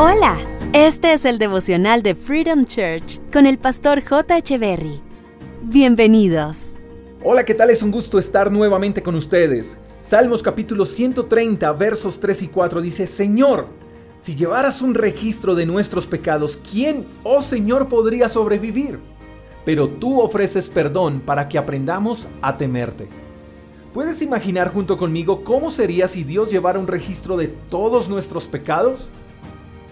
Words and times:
Hola, 0.00 0.36
este 0.74 1.12
es 1.12 1.24
el 1.24 1.38
devocional 1.38 2.04
de 2.04 2.14
Freedom 2.14 2.64
Church 2.64 3.18
con 3.32 3.46
el 3.46 3.58
pastor 3.58 4.00
J. 4.00 4.56
Berry. 4.56 5.00
Bienvenidos. 5.64 6.76
Hola, 7.24 7.44
¿qué 7.44 7.52
tal? 7.52 7.70
Es 7.70 7.82
un 7.82 7.90
gusto 7.90 8.16
estar 8.20 8.52
nuevamente 8.52 9.02
con 9.02 9.16
ustedes. 9.16 9.76
Salmos 9.98 10.40
capítulo 10.40 10.84
130, 10.84 11.72
versos 11.72 12.20
3 12.20 12.42
y 12.42 12.46
4 12.46 12.80
dice, 12.80 13.08
Señor, 13.08 13.66
si 14.14 14.36
llevaras 14.36 14.82
un 14.82 14.94
registro 14.94 15.56
de 15.56 15.66
nuestros 15.66 16.06
pecados, 16.06 16.60
¿quién, 16.70 17.04
oh 17.24 17.42
Señor, 17.42 17.88
podría 17.88 18.28
sobrevivir? 18.28 19.00
Pero 19.64 19.88
tú 19.88 20.20
ofreces 20.20 20.70
perdón 20.70 21.18
para 21.18 21.48
que 21.48 21.58
aprendamos 21.58 22.28
a 22.40 22.56
temerte. 22.56 23.08
¿Puedes 23.92 24.22
imaginar 24.22 24.72
junto 24.72 24.96
conmigo 24.96 25.42
cómo 25.42 25.72
sería 25.72 26.06
si 26.06 26.22
Dios 26.22 26.52
llevara 26.52 26.78
un 26.78 26.86
registro 26.86 27.36
de 27.36 27.48
todos 27.48 28.08
nuestros 28.08 28.46
pecados? 28.46 29.08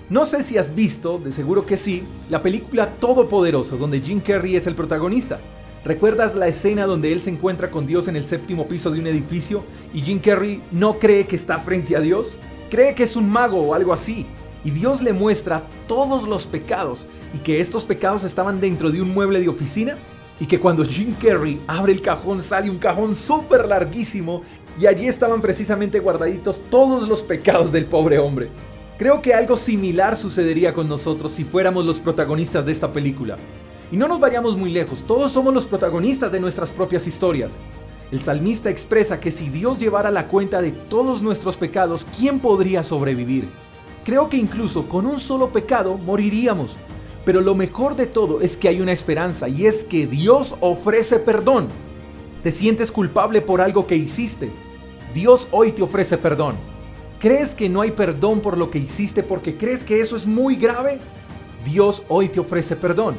No 0.09 0.25
sé 0.25 0.45
si 0.45 0.57
has 0.57 0.73
visto, 0.73 1.19
de 1.19 1.33
seguro 1.33 1.67
que 1.67 1.77
sí, 1.77 2.05
la 2.31 2.41
película 2.41 2.93
Todopoderoso, 3.01 3.77
donde 3.77 4.01
Jim 4.01 4.21
Carrey 4.21 4.55
es 4.55 4.69
el 4.69 4.77
protagonista. 4.77 5.41
¿Recuerdas 5.85 6.37
la 6.37 6.47
escena 6.47 6.87
donde 6.87 7.13
él 7.13 7.21
se 7.21 7.31
encuentra 7.31 7.73
con 7.73 7.89
Dios 7.89 8.07
en 8.07 8.15
el 8.15 8.25
séptimo 8.25 8.69
piso 8.69 8.93
de 8.93 9.01
un 9.01 9.09
edificio 9.09 9.65
y 9.93 10.03
Jim 10.03 10.21
Carrey 10.21 10.63
no 10.71 11.01
cree 11.01 11.27
que 11.27 11.35
está 11.35 11.59
frente 11.59 11.97
a 11.97 12.01
Dios? 12.01 12.39
Cree 12.71 12.95
que 12.95 13.03
es 13.03 13.17
un 13.17 13.29
mago 13.29 13.59
o 13.59 13.75
algo 13.75 13.93
así. 13.93 14.27
Y 14.65 14.71
Dios 14.71 15.03
le 15.03 15.13
muestra 15.13 15.65
todos 15.89 16.29
los 16.29 16.47
pecados 16.47 17.09
y 17.35 17.39
que 17.39 17.59
estos 17.59 17.85
pecados 17.85 18.23
estaban 18.23 18.61
dentro 18.61 18.93
de 18.93 19.03
un 19.03 19.13
mueble 19.13 19.41
de 19.41 19.49
oficina 19.49 19.99
y 20.39 20.47
que 20.47 20.61
cuando 20.61 20.85
Jim 20.85 21.17
Carrey 21.21 21.61
abre 21.67 21.93
el 21.93 22.01
cajón 22.01 22.41
sale 22.41 22.71
un 22.71 22.79
cajón 22.79 23.13
súper 23.13 23.67
larguísimo 23.67 24.43
y 24.79 24.87
allí 24.87 25.09
estaban 25.09 25.41
precisamente 25.41 25.99
guardaditos 25.99 26.63
todos 26.71 27.09
los 27.09 27.23
pecados 27.23 27.73
del 27.73 27.87
pobre 27.87 28.21
hombre. 28.21 28.51
Creo 28.99 29.21
que 29.21 29.35
algo 29.35 29.59
similar 29.59 30.17
sucedería 30.17 30.73
con 30.73 30.89
nosotros 30.89 31.33
si 31.33 31.45
fuéramos 31.45 31.85
los 31.85 32.01
protagonistas 32.01 32.65
de 32.65 32.73
esta 32.73 32.93
película. 32.93 33.37
Y 33.93 33.97
no 33.99 34.09
nos 34.09 34.19
vayamos 34.19 34.57
muy 34.57 34.71
lejos, 34.71 35.07
todos 35.07 35.33
somos 35.33 35.53
los 35.53 35.67
protagonistas 35.67 36.33
de 36.33 36.41
nuestras 36.41 36.73
propias 36.73 37.07
historias. 37.07 37.59
El 38.11 38.23
salmista 38.23 38.71
expresa 38.71 39.21
que 39.21 39.31
si 39.31 39.51
Dios 39.51 39.79
llevara 39.79 40.11
la 40.11 40.29
cuenta 40.29 40.63
de 40.63 40.73
todos 40.73 41.21
nuestros 41.21 41.59
pecados, 41.59 42.07
¿quién 42.17 42.41
podría 42.41 42.83
sobrevivir? 42.83 43.49
Creo 44.03 44.31
que 44.31 44.39
incluso 44.39 44.89
con 44.89 45.05
un 45.05 45.21
solo 45.21 45.53
pecado 45.53 45.99
moriríamos. 45.99 46.77
Pero 47.27 47.43
lo 47.43 47.55
mejor 47.55 47.97
de 47.97 48.07
todo 48.07 48.41
es 48.41 48.57
que 48.57 48.69
hay 48.69 48.81
una 48.81 48.93
esperanza 48.93 49.49
y 49.49 49.67
es 49.67 49.85
que 49.85 50.07
Dios 50.07 50.55
ofrece 50.61 51.19
perdón. 51.19 51.69
¿Te 52.43 52.51
sientes 52.51 52.91
culpable 52.91 53.43
por 53.43 53.61
algo 53.61 53.87
que 53.87 53.97
hiciste? 53.97 54.49
Dios 55.13 55.49
hoy 55.51 55.73
te 55.73 55.83
ofrece 55.83 56.17
perdón. 56.17 56.55
¿Crees 57.19 57.55
que 57.55 57.69
no 57.69 57.81
hay 57.81 57.93
perdón 57.93 58.41
por 58.41 58.59
lo 58.59 58.71
que 58.71 58.79
hiciste 58.79 59.23
porque 59.23 59.57
crees 59.57 59.85
que 59.85 60.01
eso 60.01 60.17
es 60.17 60.27
muy 60.27 60.57
grave? 60.57 60.99
Dios 61.65 62.03
hoy 62.09 62.29
te 62.29 62.41
ofrece 62.41 62.77
perdón. 62.77 63.17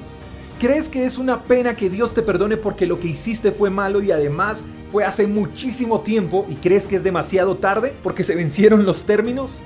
¿Crees 0.60 0.88
que 0.88 1.06
es 1.06 1.18
una 1.18 1.44
pena 1.44 1.76
que 1.76 1.90
Dios 1.90 2.14
te 2.14 2.22
perdone 2.22 2.58
porque 2.58 2.86
lo 2.86 3.00
que 3.00 3.08
hiciste 3.08 3.52
fue 3.52 3.70
malo 3.70 4.02
y 4.02 4.12
además 4.12 4.66
fue 4.92 5.04
hace 5.04 5.26
muchísimo 5.26 6.02
tiempo 6.02 6.46
y 6.50 6.56
crees 6.56 6.86
que 6.86 6.96
es 6.96 7.04
demasiado 7.04 7.58
tarde 7.58 7.96
porque 8.04 8.24
se 8.24 8.36
vencieron 8.36 8.86
los 8.86 9.04
términos? 9.04 9.62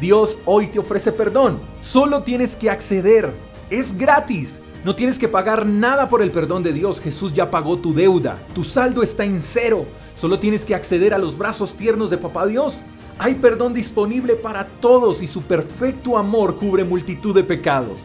Dios 0.00 0.38
hoy 0.46 0.68
te 0.68 0.78
ofrece 0.78 1.12
perdón. 1.12 1.60
Solo 1.80 2.22
tienes 2.22 2.56
que 2.56 2.70
acceder. 2.70 3.30
Es 3.70 3.96
gratis. 3.96 4.60
No 4.84 4.94
tienes 4.94 5.18
que 5.18 5.28
pagar 5.28 5.66
nada 5.66 6.08
por 6.08 6.22
el 6.22 6.30
perdón 6.30 6.62
de 6.62 6.72
Dios. 6.72 7.00
Jesús 7.00 7.34
ya 7.34 7.50
pagó 7.50 7.78
tu 7.78 7.92
deuda. 7.92 8.38
Tu 8.54 8.62
saldo 8.64 9.02
está 9.02 9.24
en 9.24 9.40
cero. 9.40 9.86
Solo 10.18 10.38
tienes 10.38 10.64
que 10.64 10.74
acceder 10.74 11.12
a 11.12 11.18
los 11.18 11.36
brazos 11.36 11.74
tiernos 11.74 12.10
de 12.10 12.18
Papá 12.18 12.46
Dios. 12.46 12.80
Hay 13.18 13.36
perdón 13.36 13.72
disponible 13.72 14.36
para 14.36 14.66
todos 14.66 15.22
y 15.22 15.26
su 15.26 15.40
perfecto 15.40 16.18
amor 16.18 16.56
cubre 16.56 16.84
multitud 16.84 17.34
de 17.34 17.42
pecados. 17.42 18.02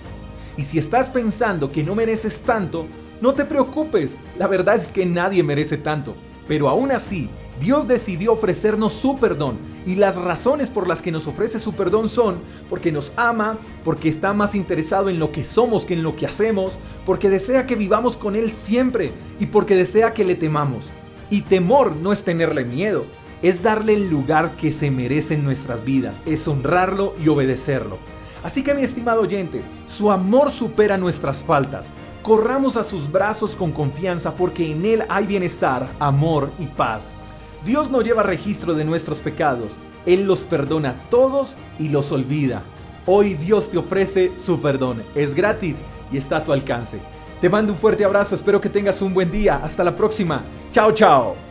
Y 0.56 0.64
si 0.64 0.80
estás 0.80 1.10
pensando 1.10 1.70
que 1.70 1.84
no 1.84 1.96
mereces 1.96 2.42
tanto, 2.42 2.88
no 3.20 3.34
te 3.34 3.44
preocupes, 3.44 4.20
la 4.40 4.48
verdad 4.48 4.78
es 4.78 4.90
que 4.90 5.06
nadie 5.06 5.44
merece 5.44 5.78
tanto. 5.78 6.16
Pero 6.48 6.70
aún 6.70 6.92
así, 6.92 7.30
Dios 7.60 7.90
decidió 7.90 8.32
ofrecernos 8.32 8.94
su 8.94 9.18
perdón 9.18 9.58
y 9.86 9.96
las 9.96 10.16
razones 10.16 10.70
por 10.70 10.88
las 10.88 11.02
que 11.02 11.12
nos 11.12 11.28
ofrece 11.28 11.60
su 11.60 11.74
perdón 11.74 12.08
son 12.08 12.40
porque 12.70 12.92
nos 12.92 13.12
ama, 13.18 13.58
porque 13.84 14.08
está 14.08 14.32
más 14.32 14.56
interesado 14.56 15.10
en 15.10 15.20
lo 15.20 15.34
que 15.34 15.44
somos 15.44 15.86
que 15.86 15.94
en 15.94 16.04
lo 16.04 16.16
que 16.16 16.26
hacemos, 16.26 16.78
porque 17.06 17.30
desea 17.30 17.66
que 17.66 17.76
vivamos 17.76 18.16
con 18.16 18.38
Él 18.38 18.50
siempre 18.50 19.12
y 19.42 19.48
porque 19.48 19.76
desea 19.76 20.14
que 20.14 20.24
le 20.24 20.36
temamos. 20.36 20.86
Y 21.30 21.42
temor 21.42 21.96
no 21.98 22.14
es 22.14 22.24
tenerle 22.24 22.64
miedo, 22.66 23.06
es 23.42 23.64
darle 23.64 23.94
el 23.94 24.10
lugar 24.10 24.56
que 24.56 24.72
se 24.72 24.92
merece 24.92 25.34
en 25.34 25.44
nuestras 25.44 25.84
vidas, 25.84 26.22
es 26.26 26.48
honrarlo 26.48 27.16
y 27.24 27.28
obedecerlo. 27.28 27.98
Así 28.44 28.64
que 28.64 28.74
mi 28.74 28.84
estimado 28.84 29.22
oyente, 29.22 29.62
su 29.88 30.12
amor 30.12 30.52
supera 30.52 30.98
nuestras 30.98 31.44
faltas. 31.44 31.90
Corramos 32.24 32.76
a 32.76 32.84
sus 32.84 33.12
brazos 33.12 33.56
con 33.56 33.72
confianza 33.72 34.34
porque 34.36 34.72
en 34.72 34.86
Él 34.86 35.04
hay 35.10 35.26
bienestar, 35.26 35.88
amor 36.00 36.52
y 36.60 36.66
paz. 36.66 37.14
Dios 37.66 37.92
no 37.92 38.02
lleva 38.02 38.24
registro 38.24 38.74
de 38.74 38.86
nuestros 38.86 39.22
pecados, 39.22 39.78
Él 40.06 40.26
los 40.26 40.44
perdona 40.44 41.04
todos 41.10 41.56
y 41.80 41.90
los 41.90 42.12
olvida. 42.12 42.64
Hoy 43.06 43.34
Dios 43.34 43.70
te 43.70 43.78
ofrece 43.78 44.32
su 44.38 44.62
perdón, 44.62 45.04
es 45.16 45.34
gratis 45.34 45.84
y 46.12 46.18
está 46.18 46.38
a 46.38 46.44
tu 46.44 46.54
alcance. 46.54 47.00
Te 47.40 47.50
mando 47.50 47.74
un 47.74 47.80
fuerte 47.80 48.06
abrazo, 48.06 48.36
espero 48.36 48.62
que 48.62 48.70
tengas 48.70 49.02
un 49.02 49.14
buen 49.14 49.32
día, 49.32 49.60
hasta 49.64 49.84
la 49.84 49.96
próxima. 49.96 50.44
Chao, 50.72 50.92
chao. 50.92 51.51